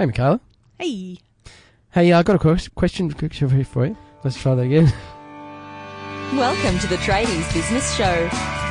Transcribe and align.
Hey, 0.00 0.06
Michaela. 0.06 0.40
Hey. 0.78 1.18
Hey, 1.90 2.10
uh, 2.10 2.20
I 2.20 2.22
got 2.22 2.36
a 2.36 2.38
question 2.38 2.72
question 2.74 3.10
for 3.10 3.26
you- 3.26 3.64
for 3.64 3.84
you. 3.84 3.96
Let's 4.24 4.40
try 4.40 4.54
that 4.54 4.62
again. 4.62 4.90
Welcome 6.32 6.78
to 6.78 6.86
the 6.86 6.96
Tradies 6.96 7.52
Business 7.52 7.94
Show, 7.96 8.28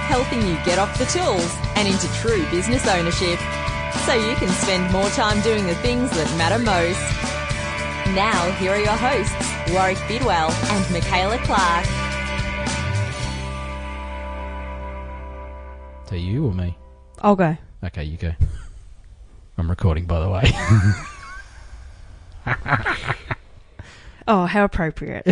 helping 0.09 0.41
you 0.41 0.57
get 0.65 0.79
off 0.79 0.97
the 0.97 1.05
tools 1.05 1.55
and 1.75 1.87
into 1.87 2.07
true 2.13 2.43
business 2.49 2.87
ownership 2.87 3.37
so 4.07 4.15
you 4.15 4.33
can 4.37 4.49
spend 4.49 4.91
more 4.91 5.07
time 5.09 5.39
doing 5.41 5.67
the 5.67 5.75
things 5.85 6.09
that 6.09 6.35
matter 6.35 6.57
most. 6.57 6.97
Now, 8.15 8.49
here 8.53 8.71
are 8.71 8.79
your 8.79 8.97
hosts, 8.97 9.35
Warwick 9.71 9.99
Bidwell 10.07 10.49
and 10.49 10.91
Michaela 10.91 11.37
Clark. 11.45 11.85
to 16.07 16.17
you 16.17 16.47
or 16.47 16.53
me? 16.55 16.75
I'll 17.19 17.35
go. 17.35 17.55
Okay, 17.83 18.03
you 18.03 18.17
go. 18.17 18.33
I'm 19.59 19.69
recording, 19.69 20.05
by 20.05 20.21
the 20.21 20.29
way. 20.29 20.51
Oh, 24.31 24.45
how 24.45 24.63
appropriate 24.63 25.23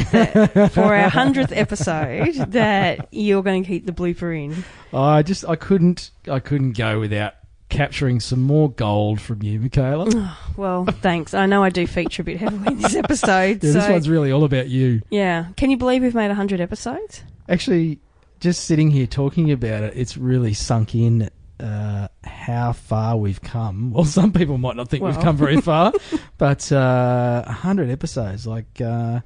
for 0.72 0.96
our 0.96 1.08
hundredth 1.08 1.52
episode 1.52 2.34
that 2.54 3.08
you're 3.12 3.44
going 3.44 3.62
to 3.62 3.68
keep 3.68 3.86
the 3.86 3.92
blooper 3.92 4.36
in. 4.36 4.64
I 4.92 5.22
just 5.22 5.46
I 5.48 5.56
couldn't 5.56 6.10
I 6.28 6.40
couldn't 6.40 6.76
go 6.76 7.00
without 7.00 7.36
capturing 7.70 8.20
some 8.20 8.42
more 8.42 8.72
gold 8.72 9.22
from 9.22 9.44
you, 9.44 9.60
Michaela. 9.60 10.36
Well, 10.58 10.86
thanks. 10.86 11.36
I 11.36 11.46
know 11.46 11.64
I 11.64 11.70
do 11.70 11.86
feature 11.86 12.24
a 12.24 12.26
bit 12.26 12.38
heavily 12.38 12.74
in 12.74 12.80
this 12.82 12.96
episode. 13.04 13.64
Yeah, 13.64 13.72
so 13.72 13.80
this 13.80 13.88
one's 13.90 14.10
really 14.10 14.32
all 14.32 14.44
about 14.44 14.68
you. 14.68 15.04
yeah, 15.12 15.50
can 15.58 15.70
you 15.70 15.78
believe 15.78 16.02
we've 16.02 16.16
made 16.16 16.32
hundred 16.32 16.60
episodes? 16.60 17.22
Actually, 17.48 18.00
just 18.40 18.64
sitting 18.64 18.90
here 18.90 19.06
talking 19.06 19.52
about 19.52 19.84
it, 19.84 19.94
it's 19.96 20.18
really 20.18 20.56
sunk 20.56 20.96
in 20.96 21.30
uh, 21.60 22.07
how 22.48 22.72
far 22.72 23.18
we've 23.18 23.42
come. 23.42 23.92
Well, 23.98 24.06
some 24.06 24.32
people 24.32 24.58
might 24.58 24.76
not 24.76 24.90
think 24.90 25.04
we've 25.04 25.20
come 25.20 25.36
very 25.36 25.60
far, 25.60 25.92
but 26.38 26.72
uh, 26.72 27.44
100 27.46 27.90
episodes. 27.90 28.48
Like, 28.48 28.80
uh, 28.80 29.20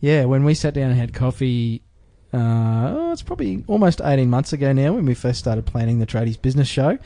yeah, 0.00 0.24
when 0.24 0.42
we 0.42 0.54
sat 0.54 0.74
down 0.74 0.90
and 0.90 0.98
had 0.98 1.14
coffee, 1.14 1.82
uh, 2.34 2.92
oh, 2.96 3.12
it's 3.12 3.22
probably 3.22 3.62
almost 3.68 4.00
18 4.02 4.28
months 4.28 4.52
ago 4.52 4.72
now 4.72 4.94
when 4.94 5.06
we 5.06 5.14
first 5.14 5.38
started 5.38 5.64
planning 5.64 6.00
the 6.00 6.06
Tradies 6.06 6.40
Business 6.40 6.66
Show. 6.66 6.98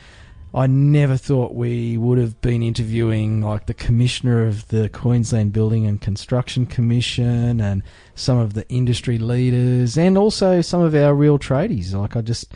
I 0.54 0.66
never 0.66 1.16
thought 1.16 1.54
we 1.54 1.96
would 1.98 2.18
have 2.18 2.40
been 2.40 2.62
interviewing 2.62 3.42
like 3.42 3.66
the 3.66 3.74
commissioner 3.74 4.46
of 4.46 4.66
the 4.68 4.88
Queensland 4.88 5.52
Building 5.52 5.86
and 5.86 6.00
Construction 6.00 6.66
Commission 6.66 7.60
and 7.60 7.82
some 8.14 8.38
of 8.38 8.54
the 8.54 8.68
industry 8.68 9.18
leaders 9.18 9.98
and 9.98 10.16
also 10.16 10.60
some 10.60 10.80
of 10.80 10.94
our 10.94 11.14
real 11.14 11.38
tradies. 11.38 11.92
Like 11.92 12.16
I 12.16 12.22
just 12.22 12.52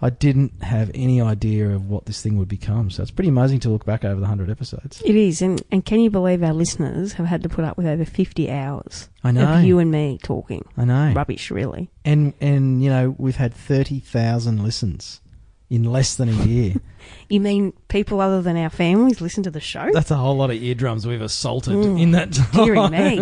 I 0.00 0.10
didn't 0.10 0.62
have 0.62 0.90
any 0.94 1.20
idea 1.20 1.70
of 1.70 1.88
what 1.88 2.06
this 2.06 2.22
thing 2.22 2.38
would 2.38 2.48
become. 2.48 2.90
So 2.90 3.02
it's 3.02 3.10
pretty 3.10 3.30
amazing 3.30 3.60
to 3.60 3.68
look 3.68 3.84
back 3.84 4.04
over 4.04 4.14
the 4.14 4.20
100 4.22 4.48
episodes. 4.50 5.02
It 5.04 5.16
is, 5.16 5.42
and, 5.42 5.62
and 5.72 5.84
can 5.84 6.00
you 6.00 6.10
believe 6.10 6.42
our 6.42 6.52
listeners 6.52 7.14
have 7.14 7.26
had 7.26 7.42
to 7.42 7.48
put 7.48 7.64
up 7.64 7.76
with 7.76 7.86
over 7.86 8.04
fifty 8.04 8.50
hours 8.50 9.08
I 9.24 9.32
know. 9.32 9.54
of 9.54 9.64
you 9.64 9.78
and 9.78 9.90
me 9.90 10.18
talking 10.22 10.64
I 10.76 10.84
know. 10.84 11.12
rubbish? 11.14 11.50
Really? 11.50 11.90
And 12.04 12.32
and 12.40 12.82
you 12.82 12.90
know, 12.90 13.14
we've 13.18 13.36
had 13.36 13.52
30,000 13.54 14.62
listens 14.62 15.20
in 15.70 15.84
less 15.84 16.14
than 16.16 16.28
a 16.28 16.44
year. 16.44 16.74
You 17.30 17.40
mean 17.40 17.72
people 17.88 18.20
other 18.20 18.42
than 18.42 18.56
our 18.58 18.68
families 18.68 19.20
listen 19.22 19.42
to 19.44 19.50
the 19.50 19.60
show? 19.60 19.88
That's 19.92 20.10
a 20.10 20.16
whole 20.16 20.36
lot 20.36 20.50
of 20.50 20.56
eardrums 20.62 21.06
we've 21.06 21.22
assaulted 21.22 21.74
Mm, 21.74 22.00
in 22.02 22.10
that 22.10 22.32
time. 22.32 22.50
dearie 22.64 22.88
me. 22.90 23.18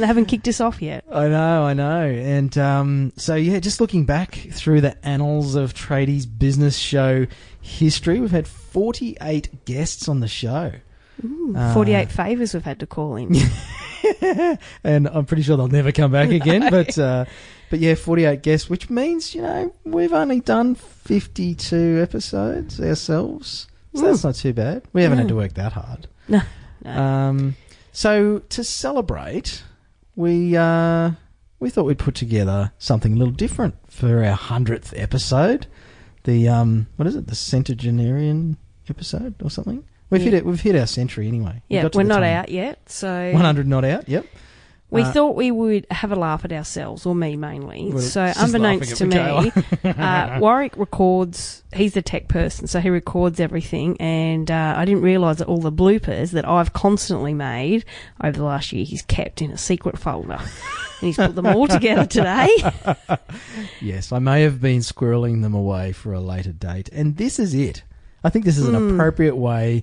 they 0.00 0.06
haven't 0.06 0.26
kicked 0.26 0.48
us 0.48 0.60
off 0.62 0.80
yet. 0.80 1.04
I 1.12 1.28
know, 1.28 1.64
I 1.64 1.74
know. 1.74 2.02
And 2.06 2.56
um, 2.56 3.12
so, 3.16 3.34
yeah, 3.34 3.58
just 3.60 3.80
looking 3.82 4.04
back 4.06 4.34
through 4.52 4.80
the 4.82 4.96
annals 5.06 5.56
of 5.56 5.74
Tradies 5.74 6.26
Business 6.26 6.76
Show 6.78 7.26
history, 7.60 8.18
we've 8.20 8.30
had 8.30 8.48
48 8.48 9.64
guests 9.66 10.08
on 10.08 10.20
the 10.20 10.28
show. 10.28 10.72
Uh, 11.54 11.72
Forty-eight 11.74 12.10
favours 12.12 12.52
we've 12.54 12.64
had 12.64 12.78
to 12.80 12.86
call 12.86 13.16
in. 13.16 13.34
and 14.84 15.08
I'm 15.08 15.24
pretty 15.24 15.42
sure 15.42 15.56
they'll 15.56 15.68
never 15.68 15.92
come 15.92 16.12
back 16.12 16.30
again. 16.30 16.70
But 16.70 16.98
uh, 16.98 17.24
but 17.70 17.78
yeah, 17.80 17.94
48 17.94 18.42
guests, 18.42 18.70
which 18.70 18.90
means 18.90 19.34
you 19.34 19.42
know 19.42 19.74
we've 19.84 20.12
only 20.12 20.40
done 20.40 20.74
52 20.74 22.00
episodes 22.02 22.80
ourselves, 22.80 23.66
so 23.94 24.02
that's 24.02 24.24
not 24.24 24.34
too 24.34 24.52
bad. 24.52 24.82
We 24.92 25.02
haven't 25.02 25.18
had 25.18 25.28
to 25.28 25.36
work 25.36 25.54
that 25.54 25.72
hard. 25.72 26.08
No, 26.28 26.42
no. 26.82 26.90
Um, 26.90 27.56
so 27.92 28.40
to 28.48 28.64
celebrate, 28.64 29.62
we 30.16 30.56
uh, 30.56 31.12
we 31.60 31.70
thought 31.70 31.84
we'd 31.84 31.98
put 32.00 32.16
together 32.16 32.72
something 32.78 33.12
a 33.12 33.16
little 33.16 33.32
different 33.32 33.76
for 33.88 34.24
our 34.24 34.34
hundredth 34.34 34.92
episode. 34.96 35.68
The 36.24 36.48
um, 36.48 36.88
what 36.96 37.06
is 37.06 37.14
it? 37.14 37.28
The 37.28 37.36
centenarian 37.36 38.56
episode 38.90 39.40
or 39.40 39.50
something? 39.50 39.84
We've 40.10 40.20
hit 40.22 40.34
it. 40.34 40.44
We've 40.44 40.60
hit 40.60 40.76
our 40.76 40.86
century 40.86 41.26
anyway. 41.26 41.62
We 41.68 41.76
yeah, 41.76 41.88
to 41.88 41.98
we're 41.98 42.04
not 42.04 42.20
time. 42.20 42.36
out 42.36 42.48
yet, 42.48 42.88
so 42.88 43.32
100 43.32 43.66
not 43.66 43.84
out. 43.84 44.08
Yep. 44.08 44.26
We 44.90 45.02
Uh, 45.02 45.10
thought 45.12 45.34
we 45.36 45.50
would 45.50 45.84
have 45.90 46.12
a 46.12 46.16
laugh 46.16 46.44
at 46.44 46.52
ourselves, 46.52 47.04
or 47.06 47.14
me 47.14 47.36
mainly. 47.36 47.90
Well, 47.92 48.02
so, 48.02 48.32
unbeknownst 48.36 48.96
to 48.98 49.06
me, 49.06 49.52
uh, 49.84 50.38
Warwick 50.40 50.76
records. 50.76 51.64
He's 51.74 51.94
the 51.94 52.02
tech 52.02 52.28
person, 52.28 52.66
so 52.68 52.80
he 52.80 52.88
records 52.88 53.40
everything. 53.40 53.96
And 54.00 54.50
uh, 54.50 54.74
I 54.76 54.84
didn't 54.84 55.02
realise 55.02 55.38
that 55.38 55.48
all 55.48 55.58
the 55.60 55.72
bloopers 55.72 56.30
that 56.30 56.46
I've 56.48 56.72
constantly 56.72 57.34
made 57.34 57.84
over 58.22 58.36
the 58.38 58.44
last 58.44 58.72
year, 58.72 58.84
he's 58.84 59.02
kept 59.02 59.42
in 59.42 59.50
a 59.50 59.58
secret 59.58 59.98
folder, 59.98 60.38
and 60.38 60.48
he's 61.00 61.16
put 61.16 61.34
them 61.34 61.46
all 61.46 61.66
together 61.68 62.06
today. 62.06 62.48
Yes, 63.80 64.12
I 64.12 64.18
may 64.18 64.42
have 64.42 64.60
been 64.60 64.80
squirreling 64.80 65.42
them 65.42 65.54
away 65.54 65.92
for 65.92 66.12
a 66.12 66.20
later 66.20 66.52
date, 66.52 66.88
and 66.92 67.16
this 67.16 67.38
is 67.38 67.54
it. 67.54 67.82
I 68.24 68.30
think 68.30 68.44
this 68.44 68.58
is 68.58 68.68
an 68.68 68.74
Hmm. 68.74 68.94
appropriate 68.94 69.36
way 69.36 69.82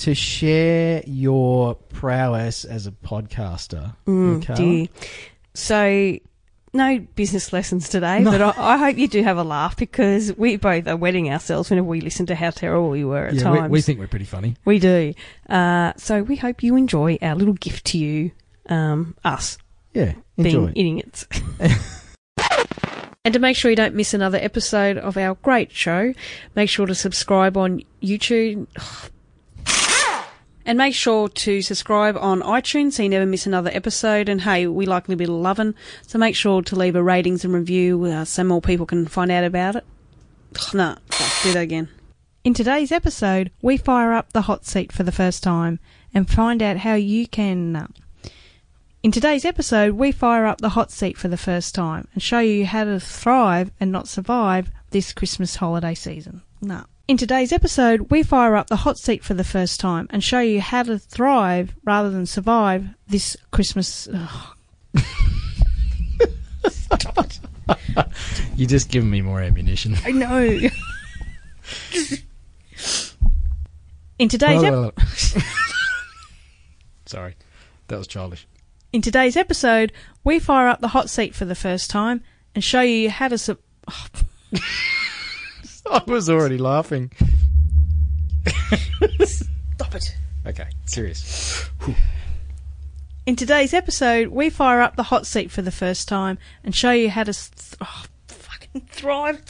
to 0.00 0.14
share 0.14 1.02
your 1.06 1.74
prowess 1.74 2.64
as 2.64 2.86
a 2.86 2.90
podcaster. 2.92 3.94
Mm, 4.06 4.56
dear. 4.56 4.86
So, 5.54 6.18
no 6.72 6.98
business 7.16 7.52
lessons 7.52 7.88
today, 7.88 8.22
but 8.24 8.40
I, 8.40 8.52
I 8.56 8.76
hope 8.76 8.96
you 8.96 9.08
do 9.08 9.22
have 9.22 9.36
a 9.38 9.42
laugh 9.44 9.76
because 9.76 10.36
we 10.36 10.56
both 10.56 10.86
are 10.86 10.96
wetting 10.96 11.30
ourselves 11.32 11.68
whenever 11.68 11.88
we 11.88 12.00
listen 12.00 12.26
to 12.26 12.34
how 12.34 12.50
terrible 12.50 12.90
we 12.90 13.04
were 13.04 13.26
at 13.26 13.34
Yeah, 13.34 13.50
we, 13.50 13.58
times. 13.58 13.70
we 13.70 13.80
think 13.80 13.98
we're 13.98 14.06
pretty 14.06 14.24
funny. 14.24 14.56
We 14.64 14.78
do. 14.78 15.12
Uh, 15.48 15.92
so 15.96 16.22
we 16.22 16.36
hope 16.36 16.62
you 16.62 16.76
enjoy 16.76 17.18
our 17.20 17.34
little 17.34 17.54
gift 17.54 17.86
to 17.86 17.98
you, 17.98 18.30
um, 18.68 19.16
us 19.24 19.58
Yeah, 19.94 20.14
enjoy. 20.36 20.68
being 20.68 20.98
idiots. 21.00 21.26
and 23.24 23.34
to 23.34 23.40
make 23.40 23.56
sure 23.56 23.70
you 23.70 23.76
don't 23.76 23.94
miss 23.94 24.14
another 24.14 24.38
episode 24.40 24.96
of 24.96 25.16
our 25.16 25.34
great 25.36 25.72
show, 25.72 26.14
make 26.54 26.70
sure 26.70 26.86
to 26.86 26.94
subscribe 26.94 27.56
on 27.56 27.82
YouTube. 28.02 28.66
And 30.66 30.76
make 30.76 30.94
sure 30.94 31.28
to 31.28 31.62
subscribe 31.62 32.16
on 32.18 32.42
iTunes 32.42 32.92
so 32.92 33.02
you 33.02 33.08
never 33.08 33.26
miss 33.26 33.46
another 33.46 33.70
episode. 33.72 34.28
And 34.28 34.42
hey, 34.42 34.66
we 34.66 34.86
like 34.86 35.08
a 35.08 35.10
little 35.10 35.18
bit 35.18 35.28
of 35.28 35.36
loving, 35.36 35.74
so 36.06 36.18
make 36.18 36.36
sure 36.36 36.62
to 36.62 36.76
leave 36.76 36.96
a 36.96 37.02
ratings 37.02 37.44
and 37.44 37.54
review 37.54 38.04
uh, 38.04 38.24
so 38.24 38.44
more 38.44 38.60
people 38.60 38.86
can 38.86 39.06
find 39.06 39.30
out 39.30 39.44
about 39.44 39.76
it. 39.76 39.84
No, 40.74 40.96
do 41.42 41.52
that 41.52 41.62
again. 41.62 41.88
In 42.42 42.54
today's 42.54 42.90
episode, 42.90 43.50
we 43.60 43.76
fire 43.76 44.12
up 44.12 44.32
the 44.32 44.42
hot 44.42 44.64
seat 44.64 44.92
for 44.92 45.02
the 45.02 45.12
first 45.12 45.42
time 45.42 45.78
and 46.14 46.28
find 46.28 46.62
out 46.62 46.78
how 46.78 46.94
you 46.94 47.26
can. 47.26 47.76
Uh, 47.76 47.86
in 49.02 49.10
today's 49.10 49.44
episode, 49.44 49.94
we 49.94 50.12
fire 50.12 50.46
up 50.46 50.60
the 50.60 50.70
hot 50.70 50.90
seat 50.90 51.16
for 51.16 51.28
the 51.28 51.36
first 51.36 51.74
time 51.74 52.06
and 52.12 52.22
show 52.22 52.40
you 52.40 52.66
how 52.66 52.84
to 52.84 53.00
thrive 53.00 53.70
and 53.80 53.90
not 53.90 54.08
survive 54.08 54.70
this 54.90 55.12
Christmas 55.12 55.56
holiday 55.56 55.94
season. 55.94 56.42
No. 56.60 56.84
In 57.10 57.16
today's 57.16 57.50
episode, 57.50 58.08
we 58.12 58.22
fire 58.22 58.54
up 58.54 58.68
the 58.68 58.76
hot 58.76 58.96
seat 58.96 59.24
for 59.24 59.34
the 59.34 59.42
first 59.42 59.80
time 59.80 60.06
and 60.10 60.22
show 60.22 60.38
you 60.38 60.60
how 60.60 60.84
to 60.84 60.96
thrive 60.96 61.74
rather 61.82 62.08
than 62.08 62.24
survive 62.24 62.86
this 63.08 63.36
Christmas. 63.50 64.08
ugh. 64.14 64.56
You're 68.54 68.68
just 68.68 68.90
giving 68.90 69.10
me 69.10 69.22
more 69.22 69.40
ammunition. 69.40 69.96
I 70.04 70.12
know. 70.12 70.60
In 74.20 74.28
today's 74.28 74.62
ep- 74.62 75.00
Sorry, 77.06 77.34
that 77.88 77.98
was 77.98 78.06
childish. 78.06 78.46
In 78.92 79.02
today's 79.02 79.36
episode, 79.36 79.90
we 80.22 80.38
fire 80.38 80.68
up 80.68 80.80
the 80.80 80.86
hot 80.86 81.10
seat 81.10 81.34
for 81.34 81.44
the 81.44 81.56
first 81.56 81.90
time 81.90 82.22
and 82.54 82.62
show 82.62 82.82
you 82.82 83.10
how 83.10 83.26
to. 83.26 83.36
Su- 83.36 83.58
I 85.92 86.02
was 86.06 86.30
already 86.30 86.56
laughing. 86.56 87.10
Stop 89.24 89.96
it. 89.96 90.14
Okay, 90.46 90.68
serious. 90.86 91.68
In 93.26 93.34
today's 93.34 93.74
episode, 93.74 94.28
we 94.28 94.50
fire 94.50 94.80
up 94.80 94.94
the 94.94 95.02
hot 95.02 95.26
seat 95.26 95.50
for 95.50 95.62
the 95.62 95.72
first 95.72 96.06
time 96.06 96.38
and 96.62 96.76
show 96.76 96.92
you 96.92 97.10
how 97.10 97.24
to 97.24 97.32
th- 97.32 97.74
oh, 97.80 98.04
fucking 98.28 98.82
thrive. 98.88 99.42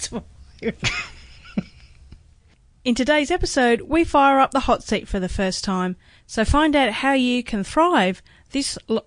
In 2.84 2.94
today's 2.94 3.30
episode, 3.30 3.82
we 3.82 4.04
fire 4.04 4.40
up 4.40 4.52
the 4.52 4.60
hot 4.60 4.82
seat 4.82 5.06
for 5.08 5.20
the 5.20 5.28
first 5.28 5.62
time, 5.62 5.96
so 6.26 6.46
find 6.46 6.74
out 6.74 6.90
how 6.90 7.12
you 7.12 7.42
can 7.44 7.62
thrive 7.64 8.22
this. 8.52 8.78
Lo- 8.88 9.04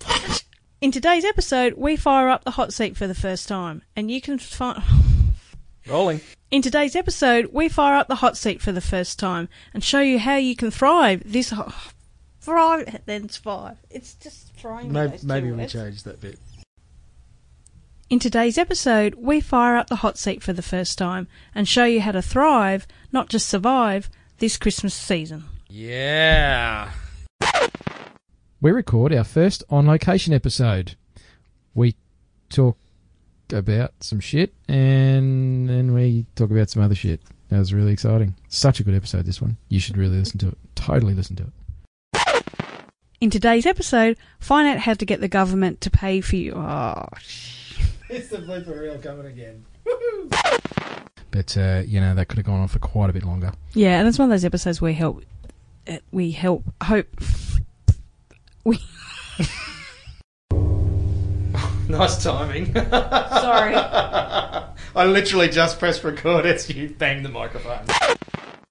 In 0.80 0.90
today's 0.90 1.26
episode, 1.26 1.74
we 1.74 1.96
fire 1.96 2.28
up 2.28 2.44
the 2.44 2.52
hot 2.52 2.72
seat 2.72 2.96
for 2.96 3.06
the 3.06 3.14
first 3.14 3.46
time, 3.46 3.82
and 3.94 4.10
you 4.10 4.22
can 4.22 4.38
find. 4.38 4.82
Rolling. 5.86 6.20
In 6.50 6.62
today's 6.62 6.94
episode, 6.94 7.46
we 7.52 7.68
fire 7.68 7.96
up 7.96 8.08
the 8.08 8.16
hot 8.16 8.36
seat 8.36 8.60
for 8.60 8.72
the 8.72 8.80
first 8.80 9.18
time 9.18 9.48
and 9.74 9.82
show 9.82 10.00
you 10.00 10.18
how 10.18 10.36
you 10.36 10.54
can 10.54 10.70
thrive 10.70 11.22
this. 11.24 11.50
ho- 11.50 11.72
five, 12.40 13.00
then 13.06 13.28
it's. 13.28 13.76
It's 13.90 14.14
just 14.14 14.54
throwing 14.54 14.92
Maybe, 14.92 15.12
those 15.12 15.24
maybe 15.24 15.48
two 15.48 15.54
we 15.54 15.60
words. 15.60 15.72
change 15.72 16.02
that 16.04 16.20
bit. 16.20 16.38
In 18.10 18.18
today's 18.18 18.58
episode, 18.58 19.14
we 19.14 19.40
fire 19.40 19.76
up 19.76 19.86
the 19.88 19.96
hot 19.96 20.18
seat 20.18 20.42
for 20.42 20.52
the 20.52 20.60
first 20.62 20.98
time 20.98 21.26
and 21.54 21.66
show 21.66 21.84
you 21.84 22.00
how 22.02 22.12
to 22.12 22.20
thrive, 22.22 22.86
not 23.10 23.28
just 23.30 23.48
survive, 23.48 24.10
this 24.38 24.56
Christmas 24.58 24.92
season. 24.94 25.44
Yeah. 25.68 26.90
We 28.60 28.70
record 28.70 29.12
our 29.14 29.24
first 29.24 29.64
on 29.70 29.86
location 29.86 30.34
episode. 30.34 30.94
We 31.74 31.96
talk 32.50 32.76
about 33.52 33.92
some 34.00 34.20
shit 34.20 34.52
and 34.68 35.68
then 35.68 35.94
we 35.94 36.26
talk 36.36 36.50
about 36.50 36.70
some 36.70 36.82
other 36.82 36.94
shit. 36.94 37.20
That 37.50 37.58
was 37.58 37.74
really 37.74 37.92
exciting. 37.92 38.34
Such 38.48 38.80
a 38.80 38.82
good 38.84 38.94
episode, 38.94 39.26
this 39.26 39.40
one. 39.42 39.56
You 39.68 39.78
should 39.78 39.96
really 39.98 40.16
listen 40.16 40.38
to 40.38 40.48
it. 40.48 40.58
Totally 40.74 41.12
listen 41.14 41.36
to 41.36 41.44
it. 41.44 42.44
In 43.20 43.30
today's 43.30 43.66
episode, 43.66 44.16
find 44.40 44.66
out 44.66 44.78
how 44.78 44.94
to 44.94 45.04
get 45.04 45.20
the 45.20 45.28
government 45.28 45.80
to 45.82 45.90
pay 45.90 46.20
for 46.20 46.34
you. 46.36 46.54
Oh, 46.54 47.06
It's 48.08 48.28
the 48.28 48.38
blooper 48.38 48.80
reel 48.80 48.98
coming 48.98 49.26
again. 49.26 49.64
But, 51.30 51.56
uh, 51.56 51.82
you 51.86 52.00
know, 52.00 52.14
that 52.14 52.26
could 52.28 52.38
have 52.38 52.46
gone 52.46 52.60
on 52.60 52.68
for 52.68 52.78
quite 52.78 53.10
a 53.10 53.12
bit 53.12 53.24
longer. 53.24 53.52
yeah, 53.74 53.98
and 53.98 54.08
it's 54.08 54.18
one 54.18 54.26
of 54.28 54.30
those 54.30 54.44
episodes 54.44 54.80
where 54.80 54.92
help, 54.92 55.22
uh, 55.88 55.98
we 56.10 56.30
help 56.32 56.64
hope. 56.82 57.06
Nice 61.92 62.22
timing. 62.22 62.72
sorry. 62.74 63.74
I 63.76 65.04
literally 65.04 65.48
just 65.50 65.78
pressed 65.78 66.02
record 66.04 66.46
as 66.46 66.70
you 66.70 66.88
banged 66.88 67.22
the 67.22 67.28
microphone. 67.28 67.84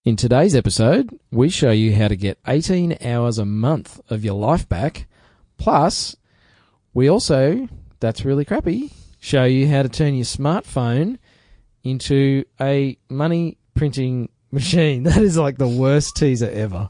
In 0.03 0.15
today's 0.15 0.55
episode, 0.55 1.19
we 1.31 1.49
show 1.49 1.69
you 1.69 1.95
how 1.95 2.07
to 2.07 2.15
get 2.15 2.39
18 2.47 2.97
hours 3.05 3.37
a 3.37 3.45
month 3.45 3.99
of 4.09 4.25
your 4.25 4.33
life 4.33 4.67
back. 4.67 5.05
Plus, 5.57 6.15
we 6.95 7.07
also, 7.09 7.67
that's 7.99 8.25
really 8.25 8.43
crappy, 8.43 8.91
show 9.19 9.43
you 9.43 9.67
how 9.67 9.83
to 9.83 9.89
turn 9.89 10.15
your 10.15 10.25
smartphone 10.25 11.19
into 11.83 12.43
a 12.59 12.97
money 13.07 13.59
printing 13.75 14.29
machine. 14.51 15.03
That 15.03 15.17
is 15.21 15.37
like 15.37 15.59
the 15.59 15.67
worst 15.67 16.15
teaser 16.15 16.49
ever. 16.49 16.89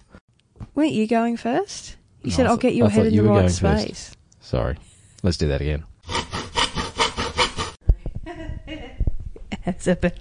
Weren't 0.75 0.93
you 0.93 1.07
going 1.07 1.35
first? 1.35 1.97
You 2.23 2.29
No, 2.29 2.35
said 2.37 2.45
I 2.45 2.49
I'll 2.49 2.55
thought- 2.55 2.61
get 2.61 2.75
you 2.75 2.85
I 2.85 2.87
ahead 2.87 2.99
thought 3.01 3.07
in 3.07 3.13
you 3.15 3.21
the 3.23 3.27
were 3.27 3.35
right 3.35 3.41
going 3.41 3.53
first. 3.53 3.81
space. 3.83 4.11
Sorry. 4.39 4.77
Let's 5.23 5.35
do 5.35 5.49
that 5.49 5.59
again. 5.59 5.83
That's 9.65 9.88
about. 9.88 10.13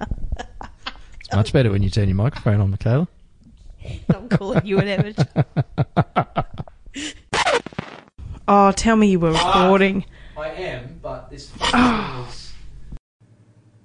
It's 1.21 1.33
much 1.35 1.53
better 1.53 1.71
when 1.71 1.83
you 1.83 1.91
turn 1.91 2.09
your 2.09 2.17
microphone 2.17 2.61
on, 2.61 2.71
Michaela. 2.71 3.09
I'm 4.15 4.29
calling 4.29 4.67
you 4.67 4.79
an 4.79 4.89
amateur. 4.89 5.25
oh, 8.49 8.73
tell 8.73 8.97
me 8.97 9.11
you 9.11 9.21
were 9.21 9.33
recording. 9.33 10.05
I 10.37 10.49
am, 10.49 10.99
but 11.03 11.31
this 11.31 11.51
is. 11.55 12.53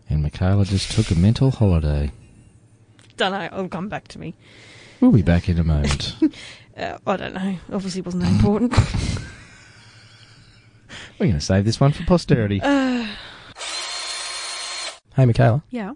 And 0.10 0.22
Michaela 0.22 0.66
just 0.66 0.92
took 0.92 1.12
a 1.12 1.16
mental 1.16 1.52
holiday. 1.52 2.12
Don't 3.18 3.32
know. 3.32 3.46
It'll 3.46 3.70
come 3.70 3.90
back 3.90 4.08
to 4.10 4.20
me. 4.20 4.36
We'll 5.00 5.12
be 5.12 5.22
back 5.22 5.50
in 5.50 5.60
a 5.60 5.64
moment. 5.64 6.16
Uh, 6.78 6.98
I 7.08 7.18
don't 7.18 7.34
know. 7.34 7.58
Obviously, 7.72 8.02
wasn't 8.02 8.24
that 8.24 8.32
important. 8.34 8.74
We're 11.20 11.28
going 11.28 11.40
to 11.40 11.46
save 11.46 11.66
this 11.66 11.80
one 11.80 11.92
for 11.92 12.04
posterity. 12.04 12.60
Uh, 12.62 13.08
hey, 15.16 15.26
Michaela. 15.26 15.64
yeah. 15.70 15.94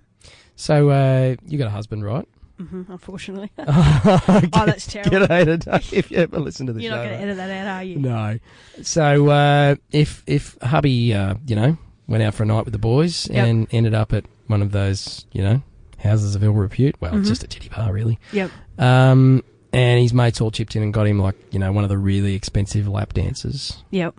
So, 0.55 0.89
uh, 0.89 1.35
you 1.45 1.57
got 1.57 1.67
a 1.67 1.71
husband, 1.71 2.03
right? 2.03 2.27
hmm 2.57 2.81
unfortunately, 2.89 3.49
oh, 3.57 4.21
that's 4.65 4.85
terrible. 4.87 5.11
Get 5.19 5.29
hated 5.31 5.65
if 5.93 6.11
you 6.11 6.17
ever 6.17 6.39
listen 6.39 6.67
to 6.67 6.73
the 6.73 6.81
You're 6.81 6.91
show. 6.91 6.97
not 6.97 7.03
going 7.05 7.17
to 7.17 7.23
edit 7.23 7.37
that 7.37 7.49
out, 7.67 7.77
are 7.77 7.83
you? 7.85 7.95
No. 7.97 8.37
So, 8.81 9.29
uh, 9.29 9.75
if 9.93 10.23
if 10.27 10.57
hubby, 10.61 11.13
uh, 11.13 11.35
you 11.47 11.55
know, 11.55 11.77
went 12.07 12.21
out 12.23 12.33
for 12.33 12.43
a 12.43 12.45
night 12.45 12.65
with 12.65 12.73
the 12.73 12.77
boys 12.79 13.29
Yep. 13.29 13.47
and 13.47 13.67
ended 13.71 13.93
up 13.93 14.11
at 14.11 14.25
one 14.47 14.61
of 14.61 14.73
those, 14.73 15.25
you 15.31 15.41
know, 15.41 15.61
houses 15.99 16.35
of 16.35 16.43
ill 16.43 16.51
repute, 16.51 16.95
well, 16.99 17.15
it's 17.17 17.27
Mhm. 17.27 17.29
just 17.29 17.43
a 17.45 17.47
titty 17.47 17.69
bar, 17.69 17.93
really. 17.93 18.19
Yep. 18.33 18.51
Um, 18.77 19.41
and 19.71 20.01
his 20.01 20.13
mates 20.13 20.41
all 20.41 20.51
chipped 20.51 20.75
in 20.75 20.83
and 20.83 20.93
got 20.93 21.07
him 21.07 21.17
like 21.19 21.35
you 21.53 21.59
know 21.59 21.71
one 21.71 21.85
of 21.85 21.89
the 21.89 21.97
really 21.97 22.35
expensive 22.35 22.89
lap 22.89 23.13
dances. 23.13 23.83
Yep. 23.91 24.15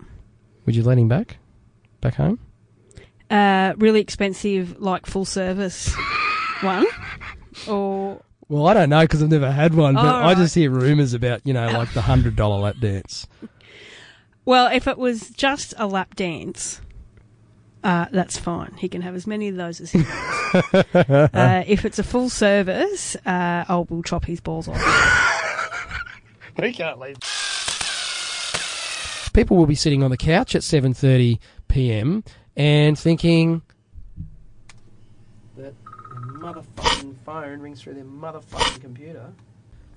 Would 0.65 0.75
you 0.75 0.83
let 0.83 0.97
him 0.97 1.07
back, 1.07 1.37
back 2.01 2.15
home? 2.15 2.39
Uh, 3.29 3.73
really 3.77 4.01
expensive, 4.01 4.79
like 4.81 5.05
full 5.05 5.25
service 5.25 5.93
one, 6.61 6.85
or 7.67 8.21
Well, 8.49 8.67
I 8.67 8.73
don't 8.73 8.89
know 8.89 9.01
because 9.01 9.23
I've 9.23 9.29
never 9.29 9.51
had 9.51 9.73
one, 9.73 9.95
but 9.95 10.03
Oh, 10.05 10.27
I 10.27 10.35
just 10.35 10.53
hear 10.53 10.69
rumours 10.69 11.13
about 11.13 11.41
you 11.45 11.53
know 11.53 11.67
like 11.71 11.93
the 11.93 12.01
hundred 12.01 12.35
dollar 12.35 12.59
lap 12.59 12.75
dance. 12.79 13.27
well, 14.45 14.67
if 14.71 14.87
it 14.87 14.97
was 14.97 15.29
just 15.29 15.73
a 15.77 15.87
lap 15.87 16.15
dance. 16.15 16.81
Uh, 17.83 18.05
that's 18.11 18.37
fine. 18.37 18.71
He 18.77 18.87
can 18.87 19.01
have 19.01 19.15
as 19.15 19.25
many 19.25 19.47
of 19.47 19.55
those 19.55 19.81
as 19.81 19.89
he 19.91 20.03
wants. 20.03 20.75
uh, 20.93 21.63
if 21.65 21.83
it's 21.83 21.97
a 21.97 22.03
full 22.03 22.29
service, 22.29 23.15
uh, 23.25 23.65
I 23.67 23.85
will 23.89 24.03
chop 24.03 24.23
his 24.25 24.39
balls 24.39 24.67
off. 24.67 24.79
he 26.61 26.71
can't 26.73 26.99
leave. 26.99 27.17
People 29.33 29.57
will 29.57 29.65
be 29.65 29.75
sitting 29.75 30.03
on 30.03 30.11
the 30.11 30.17
couch 30.17 30.55
at 30.55 30.63
seven 30.63 30.93
thirty 30.93 31.39
p.m. 31.67 32.23
and 32.55 32.97
thinking 32.99 33.61
that 35.57 35.73
the 35.85 36.33
motherfucking 36.39 37.15
phone 37.25 37.59
rings 37.59 37.81
through 37.81 37.93
their 37.93 38.03
motherfucking 38.03 38.81
computer. 38.81 39.31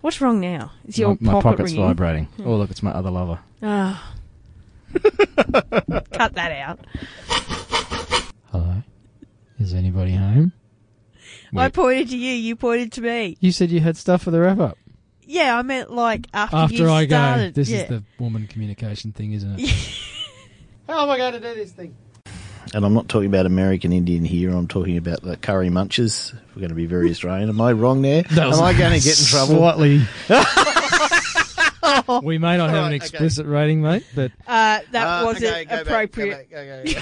What's 0.01 0.21
wrong 0.21 0.41
now? 0.41 0.73
Is 0.87 0.99
your 0.99 1.17
my, 1.21 1.33
my 1.33 1.33
pocket 1.33 1.43
pocket's 1.43 1.73
ringing? 1.73 1.87
vibrating. 1.87 2.29
Oh, 2.45 2.57
look, 2.57 2.71
it's 2.71 2.83
my 2.83 2.91
other 2.91 3.11
lover. 3.11 3.41
Ah. 3.63 4.15
Cut 4.93 6.35
that 6.35 6.53
out. 6.53 6.81
Hello, 8.53 8.83
is 9.59 9.75
anybody 9.75 10.15
home? 10.15 10.53
I 11.57 11.69
pointed 11.69 12.11
to 12.11 12.17
you. 12.17 12.33
You 12.33 12.57
pointed 12.57 12.93
to 12.93 13.01
me. 13.01 13.37
You 13.41 13.53
said 13.53 13.71
you 13.71 13.81
had 13.81 13.97
stuff 13.97 14.23
for 14.23 14.31
the 14.31 14.41
wrap 14.41 14.59
up. 14.59 14.79
Yeah, 15.27 15.57
I 15.59 15.63
meant 15.63 15.91
like 15.91 16.27
after, 16.35 16.57
After 16.57 16.75
you 16.77 16.91
I 16.91 17.07
go, 17.07 17.51
this 17.51 17.69
yeah. 17.71 17.83
is 17.83 17.89
the 17.89 18.03
woman 18.19 18.47
communication 18.47 19.13
thing, 19.13 19.33
isn't 19.33 19.59
it? 19.61 19.69
How 20.89 21.03
am 21.05 21.11
I 21.11 21.17
going 21.17 21.33
to 21.35 21.41
do 21.41 21.55
this 21.55 21.73
thing? 21.73 21.95
And 22.75 22.85
I'm 22.85 22.93
not 22.95 23.09
talking 23.09 23.29
about 23.29 23.47
American 23.47 23.93
Indian 23.93 24.25
here. 24.25 24.51
I'm 24.51 24.67
talking 24.69 24.97
about 24.97 25.23
the 25.23 25.37
curry 25.37 25.69
munchers. 25.69 26.33
We're 26.55 26.61
going 26.61 26.69
to 26.71 26.75
be 26.75 26.87
very 26.87 27.11
Australian. 27.11 27.49
Am 27.49 27.61
I 27.61 27.73
wrong 27.73 28.03
there? 28.03 28.25
Am 28.31 28.61
I 28.63 28.73
going 28.77 28.99
to 28.99 29.05
get 29.05 29.19
in 29.19 29.25
trouble? 29.31 29.57
Slightly. 29.57 30.03
we 32.27 32.39
may 32.39 32.57
not 32.57 32.71
have 32.71 32.79
an 32.79 32.85
Alright, 32.85 32.87
okay. 32.87 32.97
explicit 32.97 33.47
rating, 33.47 33.81
mate, 33.83 34.05
but 34.15 34.33
uh, 34.47 34.81
that 34.91 35.07
Uh, 35.07 35.25
wasn't 35.25 35.45
okay, 35.53 35.65
go 35.65 35.71
back, 35.71 35.85
go 35.85 35.91
appropriate. 35.93 36.51
back, 36.51 36.59
okay, 36.59 36.99
okay. 36.99 37.01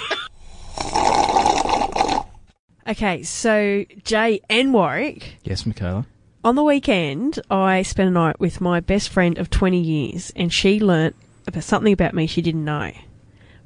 Okay, 2.88 3.22
so 3.22 3.84
Jay 4.04 4.40
and 4.50 4.74
Warwick. 4.74 5.36
Yes, 5.44 5.64
Michaela. 5.64 6.04
On 6.44 6.56
the 6.56 6.62
weekend, 6.64 7.38
I 7.50 7.82
spent 7.82 8.08
a 8.08 8.12
night 8.12 8.40
with 8.40 8.60
my 8.60 8.80
best 8.80 9.08
friend 9.10 9.38
of 9.38 9.48
20 9.48 9.78
years, 9.80 10.32
and 10.34 10.52
she 10.52 10.80
learnt 10.80 11.14
about 11.46 11.62
something 11.62 11.92
about 11.92 12.14
me 12.14 12.26
she 12.26 12.42
didn't 12.42 12.64
know, 12.64 12.90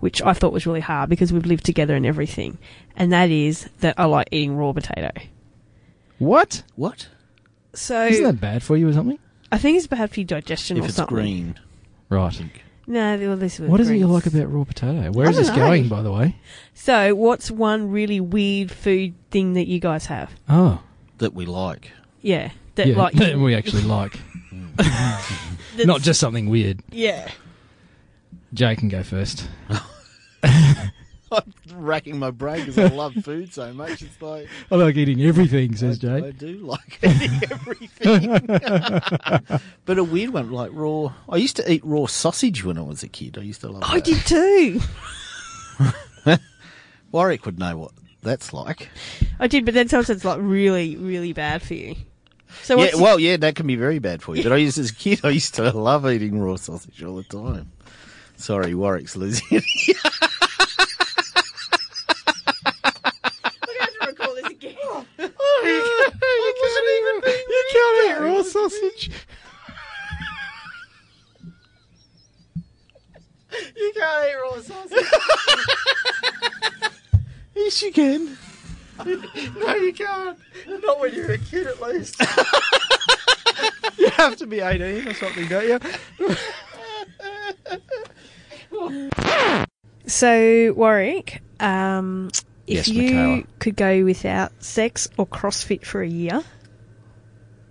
which 0.00 0.21
I 0.23 0.35
thought 0.35 0.52
was 0.52 0.66
really 0.66 0.80
hard 0.80 1.09
because 1.09 1.33
we've 1.33 1.47
lived 1.47 1.64
together 1.64 1.97
and 1.97 2.04
everything. 2.04 2.59
And 2.95 3.11
that 3.12 3.30
is 3.30 3.68
that 3.80 3.95
I 3.99 4.04
like 4.04 4.28
eating 4.30 4.56
raw 4.56 4.73
potato. 4.73 5.11
what? 6.18 6.62
What? 6.75 7.09
So 7.73 8.06
Isn't 8.06 8.25
that 8.25 8.40
bad 8.40 8.62
for 8.62 8.76
you 8.76 8.88
or 8.88 8.92
something? 8.92 9.18
I 9.52 9.59
think 9.59 9.76
it's 9.78 9.87
bad 9.87 10.11
for 10.11 10.21
your 10.21 10.26
digestion 10.26 10.78
or 10.78 10.80
something. 10.80 10.85
If 10.85 10.85
or 10.85 10.88
it's 10.88 10.97
something. 10.97 11.14
green. 11.16 11.61
Right. 12.09 12.42
No, 12.87 13.18
well, 13.18 13.37
this 13.37 13.59
was 13.59 13.68
What 13.71 13.80
is 13.80 13.88
it 13.90 13.95
you 13.97 14.06
greens. 14.06 14.25
like 14.26 14.26
about 14.35 14.52
raw 14.52 14.64
potato? 14.64 15.11
Where 15.12 15.26
I 15.26 15.30
is 15.30 15.37
don't 15.37 15.45
this 15.47 15.49
know. 15.56 15.66
going, 15.66 15.88
by 15.88 16.02
the 16.02 16.12
way? 16.12 16.37
So, 16.75 17.14
what's 17.14 17.50
one 17.50 17.90
really 17.90 18.21
weird 18.21 18.71
food 18.71 19.14
thing 19.30 19.54
that 19.54 19.66
you 19.66 19.80
guys 19.80 20.06
have? 20.06 20.30
Oh, 20.49 20.83
That 21.18 21.35
we 21.35 21.47
like. 21.47 21.90
Yeah, 22.23 22.50
that 22.76 22.87
yeah, 22.87 22.97
like 22.97 23.14
that 23.16 23.38
we 23.38 23.54
actually 23.54 23.83
like. 23.83 24.18
Not 25.85 26.00
just 26.00 26.21
something 26.21 26.49
weird. 26.49 26.83
yeah. 26.90 27.30
Jay 28.54 28.76
can 28.76 28.88
go 28.88 29.02
first. 29.02 29.49
I'm 31.33 31.52
racking 31.75 32.18
my 32.18 32.30
brain 32.30 32.61
because 32.64 32.78
I 32.78 32.87
love 32.95 33.12
food 33.14 33.52
so 33.52 33.73
much. 33.75 34.00
It's 34.00 34.23
like 34.23 34.49
I 34.71 34.76
like 34.76 34.97
eating 34.97 35.21
everything, 35.23 35.75
says 35.76 36.02
I, 36.04 36.18
I 36.18 36.30
do 36.30 36.59
like 36.59 36.99
eating 37.02 37.40
everything. 37.50 38.38
but 39.85 39.99
a 39.99 40.04
weird 40.04 40.30
one, 40.30 40.52
like 40.52 40.71
raw. 40.73 41.12
I 41.28 41.37
used 41.37 41.56
to 41.56 41.71
eat 41.71 41.85
raw 41.85 42.06
sausage 42.06 42.64
when 42.64 42.78
I 42.78 42.83
was 42.83 43.02
a 43.02 43.09
kid. 43.09 43.37
I 43.37 43.42
used 43.42 43.61
to 43.62 43.68
love. 43.68 43.83
I 43.85 44.00
that. 44.00 44.04
did 44.04 44.80
too. 46.25 46.38
Warwick 47.12 47.45
would 47.45 47.59
know 47.59 47.76
what 47.76 47.92
that's 48.23 48.52
like. 48.52 48.88
I 49.40 49.49
did, 49.49 49.64
but 49.64 49.75
then 49.75 49.88
sometimes 49.88 50.11
it's 50.11 50.25
like 50.25 50.38
really, 50.40 50.97
really 50.97 51.33
bad 51.33 51.62
for 51.62 51.75
you. 51.75 51.97
So 52.62 52.76
yeah, 52.76 52.84
what's 52.84 52.96
well, 52.96 53.18
yeah, 53.18 53.36
that 53.38 53.56
can 53.56 53.66
be 53.66 53.76
very 53.76 53.98
bad 53.98 54.20
for 54.22 54.36
you. 54.36 54.42
But 54.42 54.52
I 54.52 54.56
used 54.56 54.76
as 54.78 54.90
a 54.90 54.94
kid, 54.94 55.20
I 55.24 55.30
used 55.30 55.54
to 55.54 55.72
love 55.72 56.06
eating 56.08 56.38
raw 56.40 56.56
sausage 56.56 57.02
all 57.02 57.16
the 57.16 57.24
time. 57.24 57.72
Sorry, 58.36 58.74
Warwick's 58.74 59.16
losing. 59.16 59.46
record 59.54 59.64
this 64.36 64.50
again. 64.50 64.76
You 65.18 65.30
can't 67.72 68.06
eat 68.06 68.20
raw 68.20 68.42
sausage. 68.42 69.10
share 74.36 74.44
all 74.44 74.56
the 74.56 74.62
sausage. 74.62 75.06
yes, 77.54 77.82
you 77.82 77.92
can. 77.92 78.36
No, 79.58 79.74
you 79.74 79.92
can't. 79.92 80.38
Not 80.86 81.00
when 81.00 81.14
you're 81.14 81.32
a 81.32 81.38
kid, 81.38 81.66
at 81.66 81.80
least. 81.82 82.20
you 83.98 84.08
have 84.10 84.36
to 84.36 84.46
be 84.46 84.60
18 84.60 85.08
or 85.08 85.14
something, 85.14 85.48
don't 85.48 85.66
you? 85.66 86.36
So, 90.06 90.72
Warwick, 90.74 91.42
um, 91.60 92.30
if 92.66 92.86
Yes, 92.86 92.88
you 92.88 93.02
Michaela. 93.02 93.42
could 93.58 93.76
go 93.76 94.04
without 94.04 94.52
sex 94.62 95.08
or 95.16 95.26
CrossFit 95.26 95.84
for 95.84 96.00
a 96.02 96.08
year, 96.08 96.42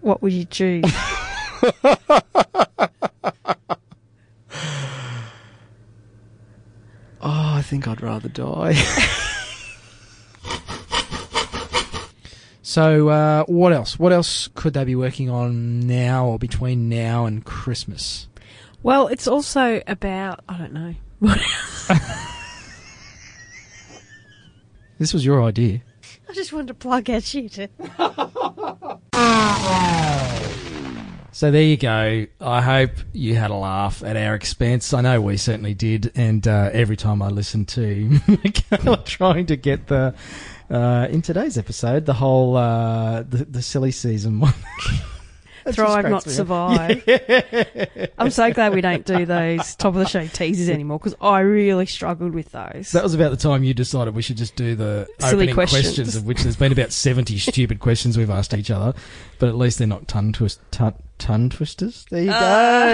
what 0.01 0.21
would 0.21 0.33
you 0.33 0.45
choose? 0.45 0.83
Oh, 7.21 7.53
I 7.55 7.61
think 7.63 7.87
I'd 7.87 8.01
rather 8.01 8.29
die. 8.29 8.75
so, 12.75 13.07
uh, 13.07 13.45
what 13.45 13.71
else? 13.71 13.97
What 13.97 14.11
else 14.11 14.49
could 14.53 14.73
they 14.73 14.83
be 14.83 14.95
working 14.95 15.29
on 15.29 15.79
now 15.87 16.25
or 16.25 16.37
between 16.37 16.89
now 16.89 17.25
and 17.25 17.45
Christmas? 17.45 18.27
well, 18.83 19.07
it's 19.07 19.29
also 19.29 19.81
about, 19.87 20.41
I 20.49 20.57
don't 20.57 20.73
know. 20.73 20.93
What 21.19 21.39
This 24.99 25.13
was 25.13 25.25
your 25.25 25.41
idea. 25.41 25.83
I 26.27 26.33
just 26.33 26.51
wanted 26.51 26.67
to 26.67 26.73
plug 26.73 27.09
our 27.09 27.21
shit. 27.21 27.71
So 31.31 31.51
there 31.51 31.63
you 31.63 31.75
go. 31.75 32.27
I 32.39 32.61
hope 32.61 32.91
you 33.11 33.35
had 33.35 33.51
a 33.51 33.55
laugh 33.55 34.01
at 34.05 34.15
our 34.15 34.35
expense. 34.35 34.93
I 34.93 35.01
know 35.01 35.19
we 35.19 35.35
certainly 35.35 35.73
did. 35.73 36.13
And 36.15 36.47
uh, 36.47 36.69
every 36.71 36.95
time 36.95 37.21
I 37.21 37.27
listen 37.27 37.65
to 37.65 38.21
Michaela 38.25 39.03
trying 39.03 39.45
to 39.47 39.57
get 39.57 39.87
the 39.87 40.15
uh, 40.69 41.07
in 41.09 41.21
today's 41.21 41.57
episode 41.57 42.05
the 42.05 42.13
whole 42.13 42.55
uh, 42.57 43.23
the, 43.23 43.45
the 43.45 43.61
silly 43.61 43.91
season 43.91 44.39
one. 44.39 44.53
Thrive, 45.71 46.07
not 46.07 46.23
survive. 46.23 47.03
I'm 48.19 48.29
so 48.29 48.53
glad 48.53 48.75
we 48.75 48.81
don't 48.81 49.03
do 49.03 49.25
those 49.25 49.75
top 49.75 49.95
of 49.95 49.99
the 49.99 50.05
show 50.05 50.27
teasers 50.27 50.69
anymore 50.69 50.99
because 50.99 51.15
I 51.19 51.39
really 51.39 51.87
struggled 51.87 52.35
with 52.35 52.51
those. 52.51 52.91
That 52.91 53.01
was 53.01 53.15
about 53.15 53.31
the 53.31 53.37
time 53.37 53.63
you 53.63 53.73
decided 53.73 54.13
we 54.13 54.21
should 54.21 54.37
just 54.37 54.55
do 54.55 54.75
the 54.75 55.07
Silly 55.19 55.33
opening 55.33 55.55
questions. 55.55 55.83
questions. 55.85 56.15
of 56.15 56.27
which 56.27 56.43
there's 56.43 56.55
been 56.55 56.71
about 56.71 56.91
70 56.91 57.37
stupid 57.39 57.79
questions 57.79 58.15
we've 58.15 58.29
asked 58.29 58.53
each 58.53 58.69
other, 58.69 58.93
but 59.39 59.49
at 59.49 59.55
least 59.55 59.79
they're 59.79 59.87
not 59.87 60.07
tongue 60.07 60.33
twist 60.33 60.59
tongue 61.17 61.49
twisters. 61.49 62.05
There 62.09 62.23
you 62.23 62.31
Uh, 62.31 62.87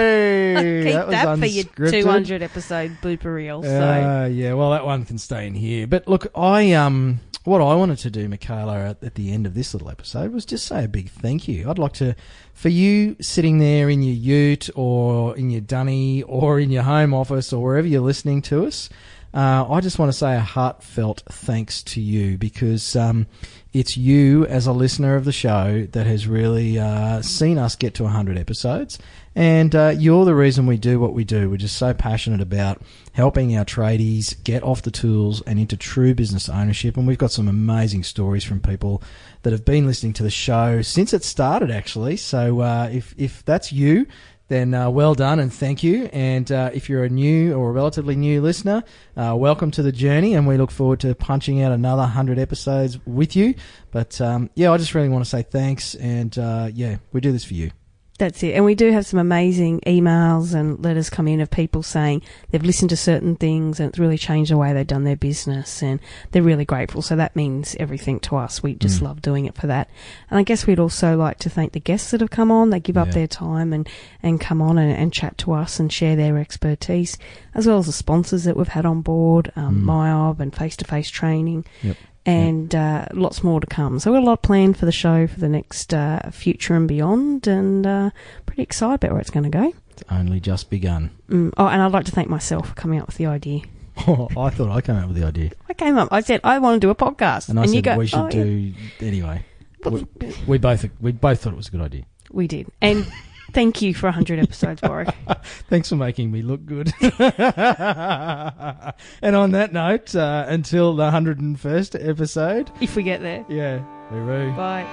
go. 0.54 0.82
Keep 0.84 0.92
that 0.94 1.10
that, 1.10 1.38
for 1.38 1.46
your 1.46 1.90
200 1.90 2.42
episode 2.42 2.96
blooper 3.02 3.34
reel. 3.34 3.62
So 3.62 3.68
Uh, 3.68 4.26
yeah, 4.26 4.54
well, 4.54 4.70
that 4.70 4.84
one 4.84 5.04
can 5.04 5.18
stay 5.18 5.46
in 5.46 5.54
here. 5.54 5.86
But 5.86 6.06
look, 6.08 6.26
I 6.34 6.72
um, 6.72 7.20
what 7.44 7.60
I 7.60 7.74
wanted 7.74 7.98
to 7.98 8.10
do, 8.10 8.28
Michaela, 8.28 8.78
at, 8.90 9.02
at 9.02 9.14
the 9.16 9.32
end 9.32 9.46
of 9.46 9.54
this 9.54 9.74
little 9.74 9.90
episode 9.90 10.32
was 10.32 10.44
just 10.44 10.66
say 10.66 10.84
a 10.84 10.88
big 10.88 11.10
thank 11.10 11.48
you. 11.48 11.68
I'd 11.68 11.78
like 11.78 11.94
to, 11.94 12.14
for 12.54 12.68
you 12.68 13.16
sitting 13.20 13.58
there 13.58 13.90
in 13.90 14.02
your 14.02 14.14
ute 14.14 14.70
or 14.76 15.36
in 15.36 15.50
your 15.50 15.60
dunny 15.60 16.22
or 16.22 16.60
in 16.60 16.70
your 16.70 16.84
home 16.84 17.12
office 17.12 17.52
or 17.52 17.62
wherever 17.62 17.86
you're 17.86 18.00
listening 18.00 18.42
to 18.42 18.66
us. 18.66 18.88
Uh, 19.34 19.66
I 19.70 19.80
just 19.80 19.98
want 19.98 20.12
to 20.12 20.16
say 20.16 20.36
a 20.36 20.40
heartfelt 20.40 21.22
thanks 21.30 21.82
to 21.84 22.02
you 22.02 22.36
because 22.36 22.94
um, 22.96 23.26
it's 23.72 23.96
you 23.96 24.44
as 24.46 24.66
a 24.66 24.72
listener 24.72 25.16
of 25.16 25.24
the 25.24 25.32
show 25.32 25.86
that 25.92 26.06
has 26.06 26.26
really 26.26 26.78
uh, 26.78 27.22
seen 27.22 27.56
us 27.56 27.74
get 27.74 27.94
to 27.94 28.02
100 28.02 28.36
episodes. 28.36 28.98
And 29.34 29.74
uh, 29.74 29.94
you're 29.96 30.26
the 30.26 30.34
reason 30.34 30.66
we 30.66 30.76
do 30.76 31.00
what 31.00 31.14
we 31.14 31.24
do. 31.24 31.48
We're 31.48 31.56
just 31.56 31.78
so 31.78 31.94
passionate 31.94 32.42
about 32.42 32.82
helping 33.12 33.56
our 33.56 33.64
tradies 33.64 34.42
get 34.44 34.62
off 34.62 34.82
the 34.82 34.90
tools 34.90 35.40
and 35.46 35.58
into 35.58 35.78
true 35.78 36.14
business 36.14 36.50
ownership. 36.50 36.98
And 36.98 37.06
we've 37.06 37.16
got 37.16 37.30
some 37.30 37.48
amazing 37.48 38.02
stories 38.02 38.44
from 38.44 38.60
people 38.60 39.02
that 39.42 39.52
have 39.52 39.64
been 39.64 39.86
listening 39.86 40.12
to 40.14 40.22
the 40.22 40.30
show 40.30 40.82
since 40.82 41.14
it 41.14 41.24
started, 41.24 41.70
actually. 41.70 42.18
So 42.18 42.60
uh, 42.60 42.90
if, 42.92 43.14
if 43.16 43.42
that's 43.46 43.72
you, 43.72 44.06
then 44.52 44.74
uh, 44.74 44.90
well 44.90 45.14
done 45.14 45.40
and 45.40 45.52
thank 45.52 45.82
you. 45.82 46.10
And 46.12 46.50
uh, 46.52 46.70
if 46.74 46.88
you're 46.88 47.04
a 47.04 47.08
new 47.08 47.54
or 47.54 47.70
a 47.70 47.72
relatively 47.72 48.14
new 48.14 48.42
listener, 48.42 48.84
uh, 49.16 49.34
welcome 49.36 49.70
to 49.72 49.82
the 49.82 49.92
journey, 49.92 50.34
and 50.34 50.46
we 50.46 50.56
look 50.56 50.70
forward 50.70 51.00
to 51.00 51.14
punching 51.14 51.62
out 51.62 51.72
another 51.72 52.04
hundred 52.04 52.38
episodes 52.38 52.98
with 53.06 53.34
you. 53.34 53.54
But 53.90 54.20
um, 54.20 54.50
yeah, 54.54 54.70
I 54.70 54.76
just 54.76 54.94
really 54.94 55.08
want 55.08 55.24
to 55.24 55.30
say 55.30 55.42
thanks, 55.42 55.94
and 55.94 56.36
uh, 56.38 56.68
yeah, 56.72 56.98
we 57.12 57.20
do 57.20 57.32
this 57.32 57.44
for 57.44 57.54
you. 57.54 57.70
That's 58.22 58.40
it. 58.44 58.52
And 58.54 58.64
we 58.64 58.76
do 58.76 58.92
have 58.92 59.04
some 59.04 59.18
amazing 59.18 59.80
emails 59.84 60.54
and 60.54 60.80
letters 60.84 61.10
come 61.10 61.26
in 61.26 61.40
of 61.40 61.50
people 61.50 61.82
saying 61.82 62.22
they've 62.50 62.62
listened 62.62 62.90
to 62.90 62.96
certain 62.96 63.34
things 63.34 63.80
and 63.80 63.88
it's 63.88 63.98
really 63.98 64.16
changed 64.16 64.52
the 64.52 64.56
way 64.56 64.72
they've 64.72 64.86
done 64.86 65.02
their 65.02 65.16
business 65.16 65.82
and 65.82 65.98
they're 66.30 66.40
really 66.40 66.64
grateful. 66.64 67.02
So 67.02 67.16
that 67.16 67.34
means 67.34 67.74
everything 67.80 68.20
to 68.20 68.36
us. 68.36 68.62
We 68.62 68.74
just 68.74 69.00
Mm. 69.00 69.06
love 69.06 69.22
doing 69.22 69.46
it 69.46 69.56
for 69.56 69.66
that. 69.66 69.90
And 70.30 70.38
I 70.38 70.44
guess 70.44 70.68
we'd 70.68 70.78
also 70.78 71.16
like 71.16 71.40
to 71.40 71.50
thank 71.50 71.72
the 71.72 71.80
guests 71.80 72.12
that 72.12 72.20
have 72.20 72.30
come 72.30 72.52
on. 72.52 72.70
They 72.70 72.78
give 72.78 72.96
up 72.96 73.10
their 73.10 73.26
time 73.26 73.72
and, 73.72 73.88
and 74.22 74.40
come 74.40 74.62
on 74.62 74.78
and, 74.78 74.92
and 74.96 75.12
chat 75.12 75.36
to 75.38 75.52
us 75.54 75.80
and 75.80 75.92
share 75.92 76.14
their 76.14 76.38
expertise, 76.38 77.18
as 77.56 77.66
well 77.66 77.78
as 77.78 77.86
the 77.86 77.92
sponsors 77.92 78.44
that 78.44 78.56
we've 78.56 78.68
had 78.68 78.86
on 78.86 79.00
board, 79.02 79.50
um, 79.56 79.82
Mm. 79.82 79.84
MyOb 79.86 80.38
and 80.38 80.54
face 80.54 80.76
to 80.76 80.84
face 80.84 81.10
training 81.10 81.64
Yep. 81.82 81.96
And 82.26 82.74
uh, 82.74 83.06
lots 83.12 83.42
more 83.42 83.60
to 83.60 83.66
come. 83.66 83.98
So 83.98 84.12
we've 84.12 84.18
got 84.20 84.24
a 84.26 84.30
lot 84.30 84.42
planned 84.42 84.76
for 84.76 84.86
the 84.86 84.92
show 84.92 85.26
for 85.26 85.40
the 85.40 85.48
next 85.48 85.92
uh, 85.94 86.30
future 86.30 86.74
and 86.74 86.86
beyond, 86.88 87.46
and 87.46 87.86
uh, 87.86 88.10
pretty 88.46 88.62
excited 88.62 88.94
about 89.04 89.12
where 89.12 89.20
it's 89.20 89.30
going 89.30 89.44
to 89.44 89.50
go. 89.50 89.72
It's 89.90 90.04
only 90.10 90.40
just 90.40 90.70
begun. 90.70 91.10
Mm. 91.28 91.52
Oh, 91.56 91.66
and 91.66 91.82
I'd 91.82 91.92
like 91.92 92.06
to 92.06 92.12
thank 92.12 92.28
myself 92.28 92.68
for 92.68 92.74
coming 92.74 93.00
up 93.00 93.06
with 93.08 93.16
the 93.16 93.26
idea. 93.26 93.62
Oh, 94.08 94.26
I 94.38 94.48
thought 94.48 94.70
I 94.70 94.80
came 94.80 94.96
up 94.96 95.08
with 95.08 95.16
the 95.16 95.24
idea, 95.26 95.50
I 95.68 95.74
came 95.74 95.98
up. 95.98 96.08
I 96.10 96.22
said 96.22 96.40
I 96.44 96.58
want 96.60 96.76
to 96.80 96.86
do 96.86 96.88
a 96.88 96.94
podcast, 96.94 97.50
and 97.50 97.60
I 97.60 97.64
you 97.64 97.74
said 97.74 97.84
go, 97.84 97.98
we 97.98 98.06
should 98.06 98.18
"Oh, 98.18 98.24
yeah." 98.24 98.30
do 98.30 98.74
anyway. 99.00 99.44
We, 99.84 100.06
we 100.46 100.56
both 100.58 100.86
we 100.98 101.12
both 101.12 101.40
thought 101.42 101.52
it 101.52 101.56
was 101.56 101.68
a 101.68 101.72
good 101.72 101.82
idea. 101.82 102.04
we 102.30 102.46
did, 102.46 102.68
and 102.80 103.06
thank 103.52 103.82
you 103.82 103.94
for 103.94 104.10
hundred 104.10 104.38
episodes, 104.38 104.80
Warwick. 104.82 105.14
Thanks 105.68 105.88
for 105.88 105.96
making 105.96 106.30
me 106.30 106.42
look 106.42 106.64
good. 106.66 106.92
and 107.00 107.12
on 109.36 109.52
that 109.52 109.72
note, 109.72 110.14
uh, 110.14 110.44
until 110.48 110.94
the 110.94 111.10
101st 111.10 112.08
episode, 112.08 112.70
If 112.80 112.96
we 112.96 113.02
get 113.02 113.20
there, 113.22 113.44
yeah, 113.48 113.80
hooroo. 114.10 114.54
bye. 114.56 114.86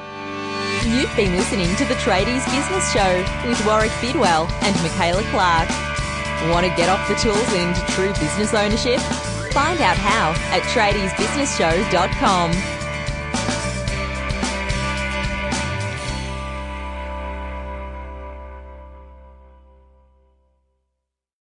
You've 0.86 1.14
been 1.16 1.36
listening 1.36 1.76
to 1.76 1.86
the 1.86 1.96
Tradies 1.96 2.46
Business 2.56 2.92
Show 2.94 3.26
with 3.48 3.64
Warwick 3.66 3.92
Bidwell 4.02 4.48
and 4.62 4.76
Michaela 4.82 5.24
Clark. 5.32 5.70
Want 6.52 6.66
to 6.66 6.72
get 6.78 6.88
off 6.90 7.06
the 7.10 7.16
tools 7.16 7.54
and 7.54 7.76
into 7.76 7.82
true 7.92 8.14
business 8.14 8.54
ownership? 8.54 9.00
Find 9.52 9.82
out 9.82 9.98
how 9.98 10.32
at 10.56 10.62
tradiesbusinessshow.com. 10.72 12.79